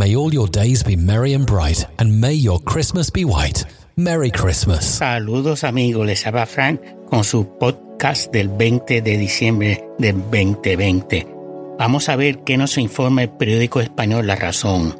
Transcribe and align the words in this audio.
May 0.00 0.16
all 0.16 0.32
your 0.32 0.48
days 0.48 0.82
be 0.82 0.96
merry 0.96 1.34
and 1.34 1.44
bright, 1.44 1.86
and 1.98 2.22
may 2.22 2.32
your 2.32 2.58
Christmas 2.64 3.10
be 3.10 3.26
white. 3.26 3.66
Merry 3.96 4.30
Christmas. 4.30 4.82
Saludos 4.82 5.62
amigos, 5.62 6.06
les 6.06 6.26
habla 6.26 6.46
Frank 6.46 6.80
con 7.10 7.22
su 7.22 7.58
podcast 7.58 8.32
del 8.32 8.48
20 8.48 9.02
de 9.02 9.18
diciembre 9.18 9.84
del 9.98 10.22
2020. 10.22 11.26
Vamos 11.78 12.08
a 12.08 12.16
ver 12.16 12.38
qué 12.44 12.56
nos 12.56 12.78
informa 12.78 13.24
el 13.24 13.28
periódico 13.28 13.82
español 13.82 14.26
La 14.26 14.36
Razón. 14.36 14.98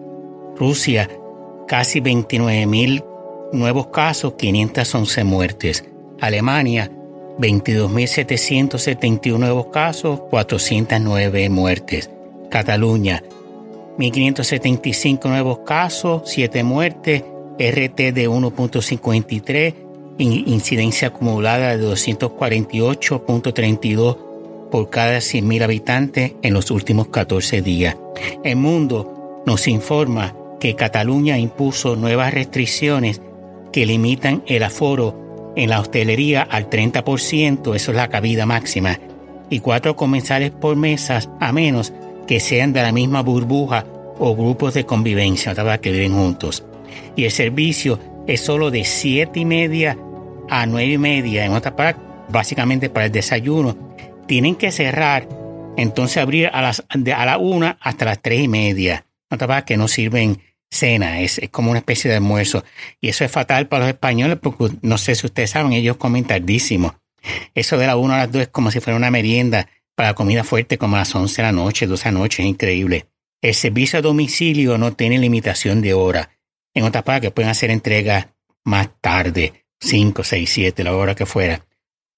Rusia, 0.59 1.09
casi 1.67 2.01
29 2.01 2.67
mil 2.67 3.03
nuevos 3.55 3.87
casos, 3.87 4.35
511 4.35 5.25
muertes. 5.25 5.83
Alemania, 6.21 6.93
22.771 7.39 9.39
nuevos 9.39 9.69
casos, 9.69 10.21
409 10.29 11.49
muertes. 11.49 12.11
Cataluña, 12.51 13.23
1.575 14.01 15.29
nuevos 15.29 15.59
casos, 15.61 16.23
7 16.25 16.65
muertes, 16.65 17.23
RT 17.59 18.15
de 18.15 18.31
1.53, 18.31 19.75
incidencia 20.19 21.09
acumulada 21.09 21.77
de 21.77 21.87
248.32 21.87 24.17
por 24.71 24.89
cada 24.89 25.19
100.000 25.19 25.63
habitantes 25.63 26.33
en 26.41 26.55
los 26.55 26.71
últimos 26.71 27.09
14 27.09 27.61
días. 27.61 27.99
El 28.43 28.57
mundo 28.57 29.43
nos 29.45 29.69
informa 29.69 30.35
que 30.59 30.77
Cataluña 30.77 31.37
impuso 31.39 31.95
nuevas 31.97 32.33
restricciones 32.33 33.21
que 33.71 33.85
limitan 33.85 34.43
el 34.47 34.63
aforo 34.63 35.53
en 35.57 35.69
la 35.69 35.81
hostelería 35.81 36.41
al 36.43 36.71
30%, 36.71 37.75
eso 37.75 37.91
es 37.91 37.97
la 37.97 38.09
cabida 38.09 38.47
máxima, 38.47 38.99
y 39.51 39.61
cuatro 39.61 39.95
comensales 39.97 40.53
por 40.53 40.77
mesas 40.77 41.29
a 41.41 41.53
menos 41.53 41.93
que 42.31 42.39
sean 42.39 42.73
de 42.73 42.81
la 42.81 42.93
misma 42.93 43.23
burbuja 43.23 43.85
o 44.21 44.37
grupos 44.37 44.75
de 44.75 44.87
convivencia, 44.87 45.53
que 45.81 45.91
viven 45.91 46.15
juntos. 46.15 46.63
Y 47.17 47.25
el 47.25 47.33
servicio 47.33 47.99
es 48.29 48.41
solo 48.41 48.71
de 48.71 48.85
siete 48.85 49.41
y 49.41 49.45
media 49.45 49.99
a 50.49 50.65
nueve 50.65 50.93
y 50.93 50.99
media, 50.99 51.45
en 51.45 51.55
otra 51.55 51.75
parte, 51.75 52.01
básicamente 52.29 52.89
para 52.89 53.07
el 53.07 53.11
desayuno. 53.11 53.97
Tienen 54.29 54.55
que 54.55 54.71
cerrar, 54.71 55.29
entonces 55.77 56.19
abrir 56.19 56.51
a 56.53 56.63
las 56.63 56.85
de, 56.95 57.13
a 57.13 57.27
la 57.27 57.37
una 57.37 57.79
hasta 57.81 58.05
las 58.05 58.23
tres 58.23 58.43
y 58.43 58.47
media. 58.47 59.07
Otra 59.29 59.49
parte 59.49 59.75
que 59.75 59.77
no 59.77 59.89
sirven 59.89 60.41
cena, 60.71 61.23
es, 61.23 61.41
como 61.51 61.73
una 61.73 61.81
especie 61.81 62.13
de 62.13 62.19
almuerzo. 62.19 62.63
Y 63.01 63.09
eso 63.09 63.25
es 63.25 63.33
fatal 63.33 63.67
para 63.67 63.87
los 63.87 63.93
españoles 63.93 64.39
porque 64.41 64.69
no 64.83 64.99
sé 64.99 65.17
si 65.17 65.27
ustedes 65.27 65.51
saben, 65.51 65.73
ellos 65.73 65.97
comen 65.97 66.23
tardísimo. 66.23 66.95
Eso 67.57 67.77
de 67.77 67.89
la 67.89 67.97
una 67.97 68.15
a 68.15 68.19
las 68.19 68.31
dos 68.31 68.43
es 68.43 68.49
como 68.49 68.71
si 68.71 68.79
fuera 68.79 68.97
una 68.97 69.11
merienda 69.11 69.67
para 70.01 70.15
comida 70.15 70.45
fuerte 70.45 70.79
como 70.79 70.97
a 70.97 71.01
las 71.01 71.15
11 71.15 71.43
de 71.43 71.47
la 71.47 71.53
noche, 71.53 71.87
12 71.87 72.05
de 72.05 72.13
la 72.13 72.19
noche, 72.21 72.43
es 72.43 72.49
increíble. 72.49 73.09
El 73.43 73.53
servicio 73.53 73.99
a 73.99 74.03
domicilio 74.03 74.79
no 74.79 74.95
tiene 74.95 75.19
limitación 75.19 75.83
de 75.83 75.93
hora. 75.93 76.31
En 76.73 76.85
otras 76.85 77.05
partes 77.05 77.31
pueden 77.33 77.51
hacer 77.51 77.71
entrega 77.71 78.35
más 78.65 78.89
tarde, 79.03 79.67
5, 79.79 80.25
6, 80.25 80.51
7, 80.51 80.85
la 80.85 80.97
hora 80.97 81.15
que 81.15 81.27
fuera. 81.27 81.67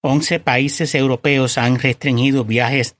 11 0.02 0.38
países 0.38 0.94
europeos 0.94 1.58
han 1.58 1.80
restringido 1.80 2.44
viajes, 2.44 2.94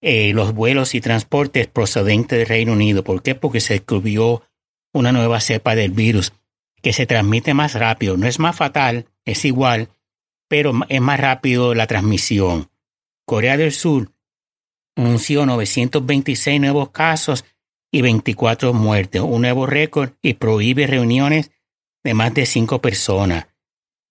eh, 0.00 0.32
los 0.32 0.54
vuelos 0.54 0.94
y 0.94 1.02
transportes 1.02 1.66
procedentes 1.66 2.38
del 2.38 2.48
Reino 2.48 2.72
Unido. 2.72 3.04
¿Por 3.04 3.22
qué? 3.22 3.34
Porque 3.34 3.60
se 3.60 3.74
descubrió 3.74 4.42
una 4.94 5.12
nueva 5.12 5.42
cepa 5.42 5.74
del 5.74 5.90
virus 5.90 6.32
que 6.80 6.94
se 6.94 7.04
transmite 7.04 7.52
más 7.52 7.74
rápido. 7.74 8.16
No 8.16 8.26
es 8.26 8.38
más 8.38 8.56
fatal, 8.56 9.08
es 9.26 9.44
igual, 9.44 9.90
pero 10.48 10.72
es 10.88 11.00
más 11.02 11.20
rápido 11.20 11.74
la 11.74 11.86
transmisión. 11.86 12.70
Corea 13.26 13.56
del 13.56 13.72
Sur 13.72 14.12
anunció 14.96 15.44
926 15.44 16.60
nuevos 16.60 16.90
casos 16.90 17.44
y 17.92 18.00
24 18.00 18.72
muertes, 18.72 19.20
un 19.20 19.42
nuevo 19.42 19.66
récord 19.66 20.12
y 20.22 20.34
prohíbe 20.34 20.86
reuniones 20.86 21.50
de 22.04 22.14
más 22.14 22.32
de 22.34 22.46
cinco 22.46 22.80
personas. 22.80 23.48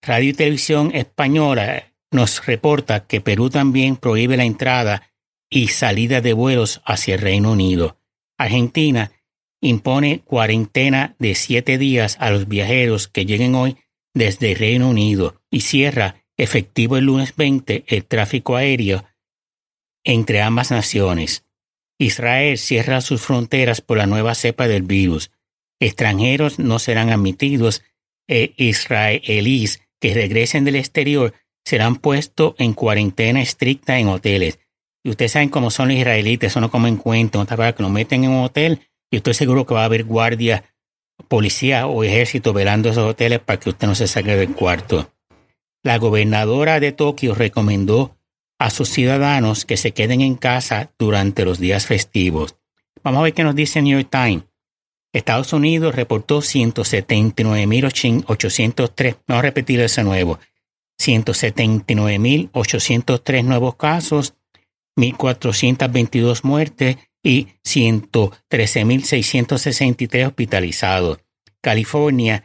Radio 0.02 0.30
y 0.30 0.34
Televisión 0.34 0.92
Española 0.94 1.94
nos 2.12 2.46
reporta 2.46 3.08
que 3.08 3.22
Perú 3.22 3.50
también 3.50 3.96
prohíbe 3.96 4.36
la 4.36 4.44
entrada 4.44 5.14
y 5.50 5.70
salida 5.70 6.20
de 6.20 6.34
vuelos 6.34 6.82
hacia 6.86 7.16
el 7.16 7.22
Reino 7.22 7.54
Unido. 7.54 7.98
Argentina 8.38 9.12
impone 9.62 10.20
cuarentena 10.20 11.16
de 11.20 11.36
siete 11.36 11.78
días 11.78 12.18
a 12.20 12.32
los 12.32 12.50
viajeros 12.50 13.08
que 13.08 13.26
lleguen 13.26 13.56
hoy 13.56 13.78
desde 14.14 14.52
el 14.52 14.58
Reino 14.58 14.90
Unido 14.90 15.42
y 15.50 15.62
cierra 15.62 16.25
efectivo 16.38 16.98
el 16.98 17.06
lunes 17.06 17.36
20 17.36 17.86
el 17.88 18.06
tráfico 18.06 18.56
aéreo 18.56 19.06
entre 20.04 20.42
ambas 20.42 20.72
naciones. 20.72 21.46
Israel 21.98 22.58
cierra 22.58 23.02
sus 23.02 23.22
fronteras 23.22 23.82
por 23.82 23.98
la 23.98 24.06
nueva 24.06 24.36
cepa 24.36 24.68
del 24.68 24.84
virus. 24.84 25.32
Extranjeros 25.80 26.60
no 26.60 26.80
serán 26.80 27.10
admitidos 27.10 27.84
e 28.28 28.54
israelíes 28.58 29.82
que 30.00 30.14
regresen 30.14 30.66
del 30.66 30.76
exterior 30.76 31.34
serán 31.66 31.96
puestos 31.96 32.54
en 32.60 32.74
cuarentena 32.74 33.42
estricta 33.42 33.98
en 33.98 34.10
hoteles. 34.10 34.60
Y 35.04 35.10
ustedes 35.10 35.34
saben 35.34 35.50
cómo 35.50 35.72
son 35.72 35.90
los 35.90 35.98
israelitas, 35.98 36.52
eso 36.52 36.62
no 36.62 36.72
como 36.72 36.88
en 36.88 36.98
cuenta, 36.98 37.40
no 37.40 37.46
para 37.46 37.74
que 37.74 37.84
lo 37.84 37.90
meten 37.90 38.24
en 38.24 38.32
un 38.32 38.44
hotel 38.44 38.82
y 39.12 39.18
estoy 39.18 39.34
seguro 39.34 39.66
que 39.66 39.74
va 39.74 39.84
a 39.84 39.86
haber 39.86 40.04
guardia, 40.04 40.66
policía 41.28 41.88
o 41.88 42.04
ejército 42.04 42.54
velando 42.54 42.90
esos 42.90 43.10
hoteles 43.10 43.40
para 43.40 43.60
que 43.60 43.70
usted 43.70 43.88
no 43.88 43.96
se 43.96 44.08
salga 44.08 44.36
del 44.36 44.54
cuarto. 44.54 45.15
La 45.86 45.98
gobernadora 46.00 46.80
de 46.80 46.94
Tokio 46.94 47.36
recomendó 47.36 48.18
a 48.58 48.72
sus 48.72 48.90
ciudadanos 48.90 49.66
que 49.66 49.78
se 49.78 49.92
queden 49.92 50.22
en 50.22 50.34
casa 50.34 50.92
durante 50.98 51.46
los 51.46 51.60
días 51.60 51.86
festivos. 51.86 52.56
Vamos 53.04 53.20
a 53.20 53.24
ver 53.26 53.36
qué 53.36 53.44
nos 53.44 53.54
dice 53.54 53.84
New 53.84 54.00
York 54.00 54.10
Times. 54.10 54.46
Estados 55.14 55.54
Unidos 55.54 55.94
reportó 55.94 56.40
179.803, 56.40 59.18
vamos 59.28 59.40
a 59.40 59.44
repetir 59.44 59.80
eso 59.80 60.02
nuevo, 60.02 60.40
179.803 61.00 63.44
nuevos 63.44 63.76
casos, 63.76 64.34
1.422 64.98 66.40
muertes 66.42 66.98
y 67.22 67.50
113.663 67.64 70.26
hospitalizados. 70.26 71.20
California 71.62 72.44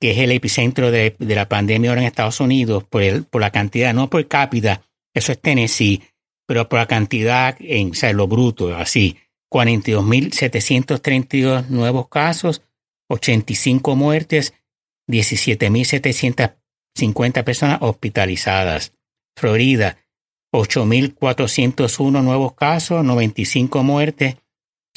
que 0.00 0.12
es 0.12 0.18
el 0.18 0.30
epicentro 0.32 0.90
de, 0.90 1.14
la 1.18 1.46
pandemia 1.48 1.90
ahora 1.90 2.00
en 2.00 2.06
Estados 2.06 2.40
Unidos, 2.40 2.84
por, 2.84 3.02
la 3.40 3.50
cantidad, 3.50 3.92
no 3.92 4.08
por 4.08 4.26
cápita, 4.26 4.80
eso 5.14 5.32
es 5.32 5.40
Tennessee, 5.40 6.02
pero 6.46 6.66
por 6.68 6.78
la 6.78 6.86
cantidad 6.86 7.56
en 7.60 7.92
o 7.92 8.12
lo 8.14 8.26
bruto, 8.26 8.74
así, 8.74 9.18
42.732 9.52 11.68
nuevos 11.68 12.08
casos, 12.08 12.62
85 13.08 13.94
muertes, 13.94 14.54
17.750 15.08 17.44
personas 17.44 17.78
hospitalizadas. 17.82 18.94
Florida, 19.36 19.98
8.401 20.52 22.22
nuevos 22.22 22.54
casos, 22.54 23.04
95 23.04 23.82
muertes, 23.82 24.36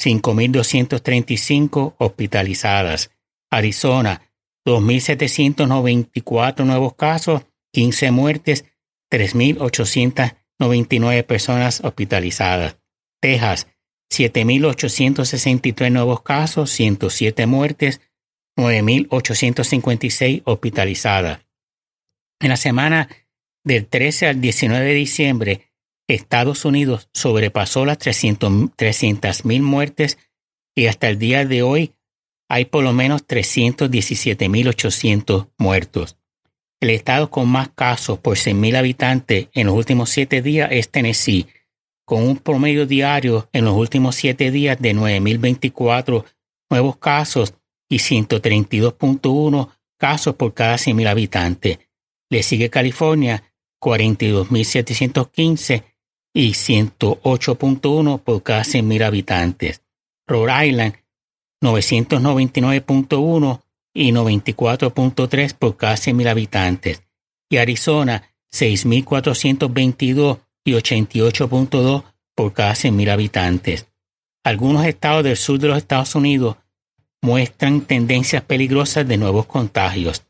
5.235 0.00 1.94
hospitalizadas. 1.98 3.10
Arizona, 3.50 4.22
2.794 4.66 6.64
nuevos 6.64 6.94
casos, 6.94 7.42
15 7.72 8.10
muertes, 8.10 8.64
3.899 9.10 11.24
personas 11.24 11.82
hospitalizadas. 11.84 12.78
Texas, 13.20 13.68
7.863 14.12 15.90
nuevos 15.90 16.22
casos, 16.22 16.70
107 16.70 17.46
muertes, 17.46 18.00
9.856 18.58 20.42
hospitalizadas. 20.44 21.40
En 22.40 22.50
la 22.50 22.56
semana 22.56 23.08
del 23.64 23.86
13 23.86 24.28
al 24.28 24.40
19 24.40 24.84
de 24.84 24.94
diciembre, 24.94 25.72
Estados 26.08 26.64
Unidos 26.64 27.08
sobrepasó 27.14 27.86
las 27.86 27.98
300.000 27.98 29.62
muertes 29.62 30.18
y 30.76 30.86
hasta 30.86 31.08
el 31.08 31.18
día 31.18 31.46
de 31.46 31.62
hoy 31.62 31.93
hay 32.54 32.64
por 32.66 32.84
lo 32.84 32.92
menos 32.92 33.26
317.800 33.26 35.48
muertos. 35.58 36.16
El 36.80 36.90
estado 36.90 37.28
con 37.28 37.48
más 37.48 37.70
casos 37.70 38.20
por 38.20 38.36
100.000 38.36 38.76
habitantes 38.76 39.48
en 39.54 39.66
los 39.66 39.74
últimos 39.74 40.10
siete 40.10 40.40
días 40.40 40.68
es 40.70 40.88
Tennessee, 40.88 41.48
con 42.04 42.22
un 42.22 42.36
promedio 42.36 42.86
diario 42.86 43.48
en 43.52 43.64
los 43.64 43.74
últimos 43.74 44.14
siete 44.14 44.52
días 44.52 44.80
de 44.80 44.94
9.024 44.94 46.24
nuevos 46.70 46.96
casos 46.98 47.54
y 47.88 47.96
132.1 47.96 49.70
casos 49.98 50.36
por 50.36 50.54
cada 50.54 50.76
100.000 50.76 51.08
habitantes. 51.08 51.80
Le 52.30 52.44
sigue 52.44 52.70
California, 52.70 53.42
42.715 53.82 55.82
y 56.32 56.52
108.1 56.52 58.20
por 58.20 58.44
cada 58.44 58.62
100.000 58.62 59.02
habitantes. 59.02 59.82
Rhode 60.28 60.68
Island, 60.68 61.03
999.1 61.64 63.60
y 63.94 64.12
94.3 64.12 65.54
por 65.54 65.76
cada 65.76 65.94
100.000 65.94 66.28
habitantes, 66.28 67.02
y 67.48 67.56
Arizona 67.58 68.22
6.422 68.52 70.40
y 70.64 70.72
88.2 70.72 72.04
por 72.34 72.52
cada 72.52 72.72
100.000 72.74 73.10
habitantes. 73.10 73.86
Algunos 74.44 74.84
estados 74.84 75.24
del 75.24 75.36
sur 75.36 75.58
de 75.58 75.68
los 75.68 75.78
Estados 75.78 76.14
Unidos 76.14 76.56
muestran 77.22 77.80
tendencias 77.80 78.42
peligrosas 78.42 79.08
de 79.08 79.16
nuevos 79.16 79.46
contagios. 79.46 80.24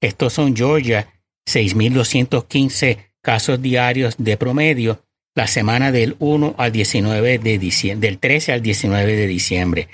Estos 0.00 0.32
son 0.32 0.56
Georgia, 0.56 1.08
6.215 1.48 3.12
casos 3.22 3.62
diarios 3.62 4.16
de 4.18 4.36
promedio 4.36 5.02
la 5.34 5.46
semana 5.46 5.92
del 5.92 6.16
1 6.18 6.56
al 6.58 6.72
19 6.72 7.38
de 7.38 7.58
diciembre, 7.58 8.08
del 8.08 8.18
13 8.18 8.52
al 8.52 8.62
19 8.62 9.14
de 9.14 9.26
diciembre. 9.26 9.88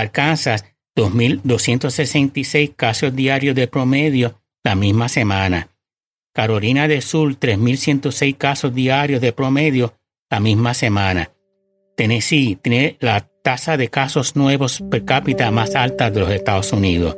Arkansas, 0.00 0.64
2.266 0.96 2.74
casos 2.74 3.14
diarios 3.14 3.54
de 3.54 3.68
promedio 3.68 4.40
la 4.64 4.74
misma 4.74 5.08
semana. 5.08 5.68
Carolina 6.34 6.88
del 6.88 7.02
Sur, 7.02 7.38
3.106 7.38 8.36
casos 8.36 8.74
diarios 8.74 9.20
de 9.20 9.32
promedio 9.32 9.94
la 10.30 10.40
misma 10.40 10.74
semana. 10.74 11.30
Tennessee 11.96 12.58
tiene 12.60 12.96
la 13.00 13.28
tasa 13.42 13.76
de 13.76 13.88
casos 13.88 14.36
nuevos 14.36 14.82
per 14.90 15.04
cápita 15.04 15.50
más 15.50 15.74
alta 15.74 16.10
de 16.10 16.20
los 16.20 16.30
Estados 16.30 16.72
Unidos. 16.72 17.16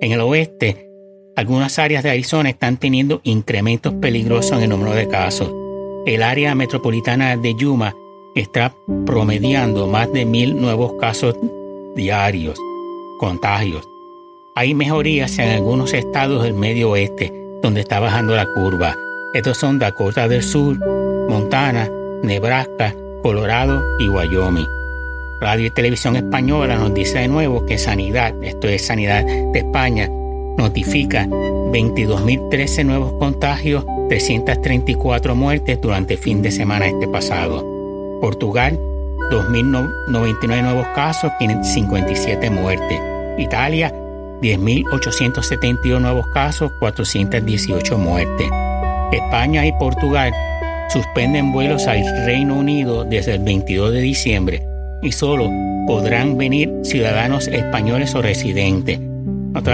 En 0.00 0.12
el 0.12 0.20
oeste, 0.20 0.88
algunas 1.36 1.78
áreas 1.78 2.04
de 2.04 2.10
Arizona 2.10 2.48
están 2.48 2.76
teniendo 2.76 3.20
incrementos 3.24 3.92
peligrosos 3.94 4.52
en 4.52 4.62
el 4.62 4.70
número 4.70 4.92
de 4.92 5.08
casos. 5.08 5.52
El 6.06 6.22
área 6.22 6.54
metropolitana 6.54 7.36
de 7.36 7.54
Yuma 7.54 7.94
está 8.34 8.74
promediando 9.04 9.86
más 9.88 10.12
de 10.12 10.24
mil 10.24 10.60
nuevos 10.60 10.94
casos 11.00 11.36
diarios, 11.94 12.58
contagios. 13.18 13.88
Hay 14.54 14.74
mejorías 14.74 15.38
en 15.38 15.50
algunos 15.50 15.92
estados 15.92 16.42
del 16.42 16.54
medio 16.54 16.90
oeste, 16.90 17.32
donde 17.62 17.80
está 17.80 18.00
bajando 18.00 18.34
la 18.34 18.46
curva. 18.46 18.96
Estos 19.32 19.58
son 19.58 19.78
Dakota 19.78 20.28
del 20.28 20.42
Sur, 20.42 20.78
Montana, 21.28 21.90
Nebraska, 22.22 22.94
Colorado 23.22 23.82
y 23.98 24.08
Wyoming. 24.08 24.66
Radio 25.40 25.66
y 25.66 25.70
Televisión 25.70 26.16
Española 26.16 26.76
nos 26.76 26.94
dice 26.94 27.18
de 27.18 27.28
nuevo 27.28 27.66
que 27.66 27.78
Sanidad, 27.78 28.34
esto 28.42 28.68
es 28.68 28.86
Sanidad 28.86 29.24
de 29.24 29.58
España, 29.58 30.08
notifica 30.56 31.26
22.013 31.26 32.84
nuevos 32.84 33.12
contagios, 33.14 33.84
334 34.08 35.34
muertes 35.34 35.80
durante 35.80 36.14
el 36.14 36.20
fin 36.20 36.42
de 36.42 36.50
semana 36.50 36.86
este 36.86 37.08
pasado. 37.08 37.64
Portugal, 38.20 38.78
2.099 39.30 40.62
nuevos 40.62 40.86
casos, 40.94 41.32
557 41.38 42.50
muertes. 42.50 43.00
Italia, 43.38 43.92
10.871 44.40 46.00
nuevos 46.00 46.26
casos, 46.28 46.70
418 46.78 47.98
muertes. 47.98 48.48
España 49.12 49.66
y 49.66 49.72
Portugal 49.72 50.32
suspenden 50.90 51.52
vuelos 51.52 51.86
al 51.86 52.04
Reino 52.26 52.54
Unido 52.54 53.04
desde 53.04 53.34
el 53.34 53.42
22 53.42 53.92
de 53.92 54.00
diciembre 54.00 54.66
y 55.02 55.12
solo 55.12 55.50
podrán 55.86 56.36
venir 56.36 56.72
ciudadanos 56.82 57.48
españoles 57.48 58.14
o 58.14 58.22
residentes. 58.22 59.00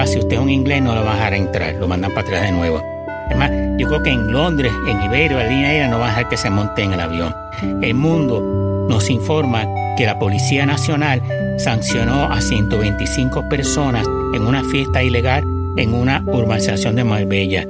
Si 0.06 0.18
usted 0.18 0.36
es 0.36 0.38
un 0.38 0.50
inglés 0.50 0.82
no 0.82 0.94
lo 0.94 1.04
va 1.04 1.12
a 1.12 1.16
dejar 1.16 1.34
entrar, 1.34 1.74
lo 1.74 1.86
mandan 1.86 2.12
para 2.12 2.26
atrás 2.26 2.42
de 2.42 2.52
nuevo. 2.52 2.82
Además, 3.26 3.50
yo 3.78 3.86
creo 3.88 4.02
que 4.02 4.10
en 4.10 4.32
Londres, 4.32 4.72
en 4.88 5.02
Iberia, 5.02 5.38
la 5.38 5.46
línea 5.46 5.68
aérea 5.68 5.88
no 5.88 5.98
va 5.98 6.06
a 6.06 6.08
dejar 6.08 6.28
que 6.28 6.36
se 6.36 6.50
monte 6.50 6.82
en 6.82 6.92
el 6.92 7.00
avión. 7.00 7.34
El 7.82 7.94
mundo 7.94 8.59
nos 8.90 9.08
informa 9.08 9.66
que 9.96 10.04
la 10.04 10.18
Policía 10.18 10.66
Nacional 10.66 11.22
sancionó 11.58 12.24
a 12.24 12.40
125 12.40 13.48
personas 13.48 14.06
en 14.34 14.42
una 14.42 14.64
fiesta 14.64 15.02
ilegal 15.02 15.44
en 15.76 15.94
una 15.94 16.22
urbanización 16.26 16.96
de 16.96 17.04
Marbella 17.04 17.66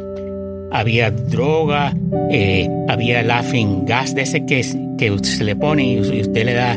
había 0.71 1.11
droga, 1.11 1.93
eh, 2.31 2.69
había 2.89 3.23
laughing 3.23 3.85
gas 3.85 4.15
de 4.15 4.23
ese 4.23 4.47
que, 4.47 4.65
que 4.97 5.19
se 5.23 5.45
le 5.45 5.57
pone 5.57 5.85
y 5.85 6.01
usted 6.01 6.45
le 6.45 6.55
da 6.55 6.77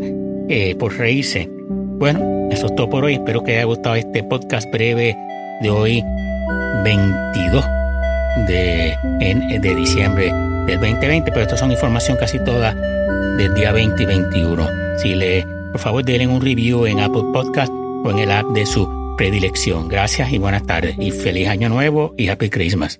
eh, 0.49 0.75
por 0.75 0.97
reírse. 0.97 1.47
Bueno, 1.49 2.49
eso 2.51 2.67
es 2.67 2.75
todo 2.75 2.89
por 2.89 3.05
hoy. 3.05 3.13
Espero 3.13 3.43
que 3.43 3.53
haya 3.53 3.65
gustado 3.65 3.95
este 3.95 4.23
podcast 4.23 4.69
breve 4.71 5.15
de 5.61 5.69
hoy, 5.69 6.03
22 6.83 7.65
de, 8.47 8.97
de 9.61 9.75
diciembre 9.75 10.52
del 10.65 10.79
2020, 10.79 11.31
pero 11.31 11.43
esto 11.43 11.57
son 11.57 11.71
información 11.71 12.17
casi 12.17 12.39
toda 12.43 12.73
del 13.37 13.53
día 13.53 13.71
20 13.71 14.01
y 14.01 14.05
21. 14.05 14.67
Si 14.97 15.15
le, 15.15 15.45
por 15.71 15.79
favor, 15.79 16.03
denle 16.03 16.27
un 16.27 16.41
review 16.41 16.85
en 16.85 16.99
Apple 16.99 17.23
Podcast 17.33 17.71
o 17.71 18.11
en 18.11 18.19
el 18.19 18.31
app 18.31 18.47
de 18.47 18.65
su 18.65 19.15
predilección. 19.17 19.87
Gracias 19.87 20.31
y 20.31 20.37
buenas 20.37 20.65
tardes 20.65 20.95
y 20.99 21.11
feliz 21.11 21.47
año 21.47 21.69
nuevo 21.69 22.13
y 22.17 22.29
Happy 22.29 22.49
Christmas. 22.49 22.99